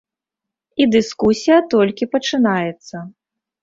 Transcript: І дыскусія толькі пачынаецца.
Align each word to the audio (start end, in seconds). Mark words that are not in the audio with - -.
І 0.85 0.87
дыскусія 0.95 1.61
толькі 1.77 2.11
пачынаецца. 2.17 3.09